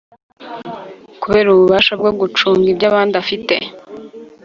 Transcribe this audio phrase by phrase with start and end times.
[1.21, 3.55] Kubera ububasha bwo gucunga iby abandi afite